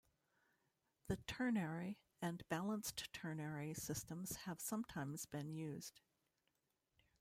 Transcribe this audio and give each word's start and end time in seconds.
The 1.05 1.17
ternary 1.27 1.99
and 2.23 2.41
balanced 2.49 3.13
ternary 3.13 3.75
systems 3.75 4.35
have 4.47 4.59
sometimes 4.59 5.27
been 5.27 5.51
used. 5.51 6.01